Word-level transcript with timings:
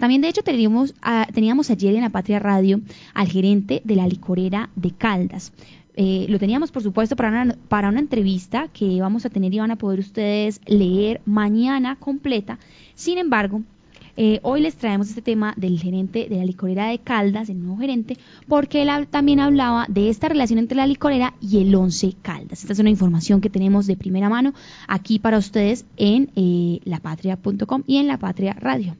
También, 0.00 0.22
de 0.22 0.28
hecho, 0.28 0.42
teníamos, 0.42 0.94
teníamos 1.32 1.70
ayer 1.70 1.94
en 1.94 2.00
la 2.00 2.10
Patria 2.10 2.40
Radio 2.40 2.80
al 3.14 3.28
gerente 3.28 3.82
de 3.84 3.94
la 3.94 4.08
licorera 4.08 4.70
de 4.74 4.90
Caldas. 4.90 5.52
Eh, 5.94 6.26
lo 6.28 6.38
teníamos, 6.38 6.70
por 6.70 6.82
supuesto, 6.82 7.14
para 7.14 7.28
una, 7.42 7.56
para 7.68 7.90
una 7.90 8.00
entrevista 8.00 8.68
que 8.72 9.00
vamos 9.00 9.26
a 9.26 9.30
tener 9.30 9.52
y 9.52 9.58
van 9.58 9.70
a 9.70 9.76
poder 9.76 9.98
ustedes 10.00 10.60
leer 10.66 11.20
mañana 11.26 11.96
completa. 11.96 12.58
Sin 12.94 13.18
embargo, 13.18 13.62
eh, 14.16 14.40
hoy 14.42 14.60
les 14.60 14.76
traemos 14.76 15.08
este 15.08 15.22
tema 15.22 15.52
del 15.56 15.78
gerente 15.78 16.26
de 16.28 16.36
la 16.36 16.44
licorera 16.44 16.86
de 16.86 16.98
Caldas, 16.98 17.48
el 17.48 17.60
nuevo 17.60 17.78
gerente, 17.78 18.16
porque 18.48 18.82
él 18.82 18.88
también 19.08 19.40
hablaba 19.40 19.86
de 19.88 20.08
esta 20.08 20.28
relación 20.28 20.58
entre 20.58 20.76
la 20.76 20.86
licorera 20.86 21.34
y 21.40 21.60
el 21.60 21.74
Once 21.74 22.14
Caldas. 22.22 22.62
Esta 22.62 22.72
es 22.72 22.78
una 22.78 22.90
información 22.90 23.40
que 23.40 23.50
tenemos 23.50 23.86
de 23.86 23.96
primera 23.96 24.28
mano 24.28 24.54
aquí 24.88 25.18
para 25.18 25.38
ustedes 25.38 25.84
en 25.96 26.30
eh, 26.36 26.80
lapatria.com 26.84 27.82
y 27.86 27.98
en 27.98 28.06
La 28.06 28.18
Patria 28.18 28.54
Radio. 28.54 28.96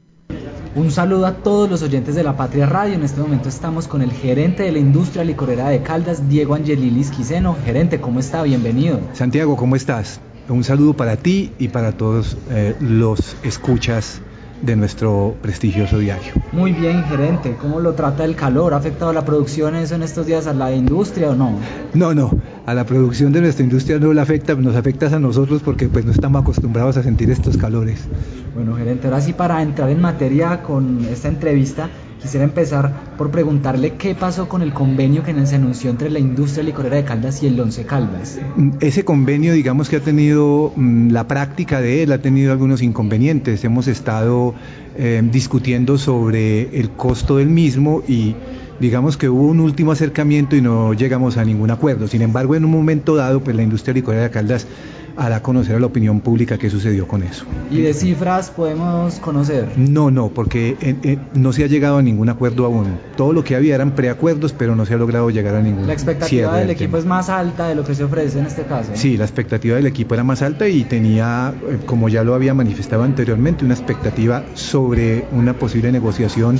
Un 0.73 0.89
saludo 0.89 1.25
a 1.25 1.33
todos 1.33 1.69
los 1.69 1.81
oyentes 1.81 2.15
de 2.15 2.23
La 2.23 2.37
Patria 2.37 2.65
Radio. 2.65 2.93
En 2.93 3.03
este 3.03 3.19
momento 3.19 3.49
estamos 3.49 3.89
con 3.89 4.01
el 4.01 4.13
gerente 4.13 4.63
de 4.63 4.71
la 4.71 4.79
industria 4.79 5.25
licorera 5.25 5.67
de 5.67 5.83
Caldas, 5.83 6.29
Diego 6.29 6.55
Angelilis 6.55 7.11
Quiseno. 7.11 7.57
Gerente, 7.65 7.99
¿cómo 7.99 8.21
está? 8.21 8.41
Bienvenido. 8.43 9.01
Santiago, 9.11 9.57
¿cómo 9.57 9.75
estás? 9.75 10.21
Un 10.47 10.63
saludo 10.63 10.93
para 10.93 11.17
ti 11.17 11.51
y 11.59 11.67
para 11.67 11.91
todos 11.91 12.37
eh, 12.49 12.73
los 12.79 13.35
escuchas 13.43 14.21
de 14.61 14.75
nuestro 14.75 15.35
prestigioso 15.41 15.99
diario. 15.99 16.33
Muy 16.51 16.71
bien, 16.71 17.03
gerente. 17.05 17.55
¿Cómo 17.59 17.79
lo 17.79 17.93
trata 17.93 18.25
el 18.25 18.35
calor? 18.35 18.73
¿Ha 18.73 18.77
afectado 18.77 19.11
la 19.13 19.25
producción 19.25 19.75
eso 19.75 19.95
en 19.95 20.03
estos 20.03 20.25
días 20.25 20.47
a 20.47 20.53
la 20.53 20.71
industria 20.71 21.31
o 21.31 21.35
no? 21.35 21.57
No, 21.93 22.13
no. 22.13 22.31
A 22.65 22.73
la 22.73 22.85
producción 22.85 23.31
de 23.31 23.41
nuestra 23.41 23.63
industria 23.63 23.99
no 23.99 24.13
la 24.13 24.21
afecta, 24.21 24.53
nos 24.55 24.75
afecta 24.75 25.07
a 25.07 25.19
nosotros 25.19 25.61
porque 25.63 25.89
pues 25.89 26.05
no 26.05 26.11
estamos 26.11 26.41
acostumbrados 26.41 26.97
a 26.97 27.03
sentir 27.03 27.31
estos 27.31 27.57
calores. 27.57 28.07
Bueno, 28.53 28.75
gerente, 28.75 29.07
ahora 29.07 29.21
sí 29.21 29.33
para 29.33 29.61
entrar 29.61 29.89
en 29.89 30.01
materia 30.01 30.61
con 30.61 31.05
esta 31.05 31.27
entrevista, 31.27 31.89
Quisiera 32.21 32.43
empezar 32.43 33.15
por 33.17 33.31
preguntarle 33.31 33.95
qué 33.95 34.13
pasó 34.13 34.47
con 34.47 34.61
el 34.61 34.73
convenio 34.73 35.23
que 35.23 35.33
se 35.47 35.55
anunció 35.55 35.89
entre 35.89 36.11
la 36.11 36.19
industria 36.19 36.63
licorera 36.63 36.97
de 36.97 37.03
Caldas 37.03 37.41
y 37.41 37.47
el 37.47 37.59
Once 37.59 37.83
Caldas. 37.83 38.37
Mm, 38.55 38.69
ese 38.79 39.03
convenio, 39.03 39.53
digamos 39.53 39.89
que 39.89 39.95
ha 39.95 40.01
tenido 40.01 40.71
mm, 40.75 41.09
la 41.09 41.27
práctica 41.27 41.81
de 41.81 42.03
él, 42.03 42.11
ha 42.11 42.21
tenido 42.21 42.51
algunos 42.51 42.83
inconvenientes. 42.83 43.63
Hemos 43.63 43.87
estado 43.87 44.53
eh, 44.95 45.19
discutiendo 45.31 45.97
sobre 45.97 46.79
el 46.79 46.91
costo 46.91 47.37
del 47.37 47.49
mismo 47.49 48.03
y 48.07 48.35
digamos 48.79 49.17
que 49.17 49.27
hubo 49.27 49.47
un 49.47 49.59
último 49.59 49.91
acercamiento 49.91 50.55
y 50.55 50.61
no 50.61 50.93
llegamos 50.93 51.37
a 51.37 51.43
ningún 51.43 51.71
acuerdo. 51.71 52.07
Sin 52.07 52.21
embargo, 52.21 52.53
en 52.53 52.65
un 52.65 52.71
momento 52.71 53.15
dado, 53.15 53.43
pues 53.43 53.55
la 53.55 53.63
industria 53.63 53.95
licorera 53.95 54.23
de 54.23 54.29
Caldas 54.29 54.67
hará 55.15 55.41
conocer 55.41 55.75
a 55.75 55.79
la 55.79 55.85
opinión 55.87 56.21
pública 56.21 56.57
qué 56.57 56.69
sucedió 56.69 57.07
con 57.07 57.23
eso. 57.23 57.45
¿Y 57.69 57.81
de 57.81 57.93
cifras 57.93 58.49
podemos 58.49 59.15
conocer? 59.15 59.69
No, 59.77 60.11
no, 60.11 60.29
porque 60.29 60.77
eh, 60.81 60.95
eh, 61.03 61.17
no 61.33 61.53
se 61.53 61.63
ha 61.63 61.67
llegado 61.67 61.97
a 61.97 62.01
ningún 62.01 62.29
acuerdo 62.29 62.65
aún. 62.65 62.97
Todo 63.15 63.33
lo 63.33 63.43
que 63.43 63.55
había 63.55 63.75
eran 63.75 63.91
preacuerdos, 63.91 64.53
pero 64.53 64.75
no 64.75 64.85
se 64.85 64.93
ha 64.93 64.97
logrado 64.97 65.29
llegar 65.29 65.55
a 65.55 65.61
ningún 65.61 65.87
La 65.87 65.93
expectativa 65.93 66.57
del, 66.57 66.69
equipo 66.69 66.97
es 66.97 67.05
más 67.05 67.29
alta 67.29 67.67
de 67.67 67.75
lo 67.75 67.83
que 67.83 67.95
se 67.95 68.03
ofrece 68.03 68.39
en 68.39 68.45
este 68.45 68.63
caso. 68.63 68.91
Sí, 68.95 69.17
la 69.17 69.25
expectativa 69.25 69.75
del 69.75 69.85
equipo 69.85 70.13
era 70.13 70.23
más 70.23 70.41
alta 70.41 70.67
y 70.67 70.83
tenía, 70.83 71.53
eh, 71.69 71.79
como 71.85 72.09
ya 72.09 72.23
lo 72.23 72.33
había 72.33 72.53
manifestado 72.53 73.03
anteriormente, 73.03 73.65
una 73.65 73.73
expectativa 73.73 74.43
sobre 74.53 75.25
una 75.31 75.53
posible 75.53 75.91
negociación 75.91 76.59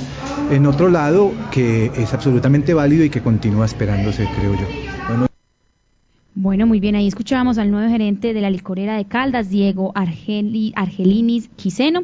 en 0.50 0.66
otro 0.66 0.88
lado 0.88 1.32
que 1.50 1.90
es 1.96 2.12
absolutamente 2.12 2.74
válido 2.74 3.04
y 3.04 3.10
que 3.10 3.22
continúa 3.22 3.66
esperándose, 3.66 4.28
creo 4.36 4.54
yo. 4.54 4.91
Bueno, 6.42 6.66
muy 6.66 6.80
bien, 6.80 6.96
ahí 6.96 7.06
escuchábamos 7.06 7.56
al 7.58 7.70
nuevo 7.70 7.88
gerente 7.88 8.34
de 8.34 8.40
la 8.40 8.50
licorera 8.50 8.96
de 8.96 9.04
Caldas, 9.04 9.48
Diego 9.48 9.92
Argelinis 9.94 11.48
Quiseno. 11.54 12.02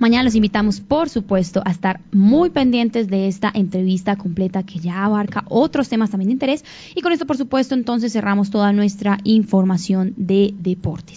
Mañana 0.00 0.24
los 0.24 0.34
invitamos, 0.34 0.80
por 0.80 1.08
supuesto, 1.08 1.62
a 1.64 1.70
estar 1.70 2.00
muy 2.10 2.50
pendientes 2.50 3.06
de 3.06 3.28
esta 3.28 3.52
entrevista 3.54 4.16
completa 4.16 4.64
que 4.64 4.80
ya 4.80 5.04
abarca 5.04 5.44
otros 5.48 5.88
temas 5.88 6.10
también 6.10 6.30
de 6.30 6.32
interés. 6.32 6.64
Y 6.96 7.02
con 7.02 7.12
esto, 7.12 7.24
por 7.24 7.36
supuesto, 7.36 7.76
entonces 7.76 8.12
cerramos 8.12 8.50
toda 8.50 8.72
nuestra 8.72 9.18
información 9.22 10.14
de 10.16 10.52
deportes. 10.58 11.14